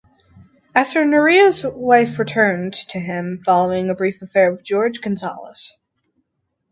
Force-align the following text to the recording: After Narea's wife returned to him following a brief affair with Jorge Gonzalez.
After 0.73 1.01
Narea's 1.05 1.63
wife 1.63 2.17
returned 2.17 2.73
to 2.73 2.97
him 2.99 3.37
following 3.37 3.87
a 3.91 3.93
brief 3.93 4.23
affair 4.23 4.51
with 4.51 4.67
Jorge 4.67 4.99
Gonzalez. 4.99 5.77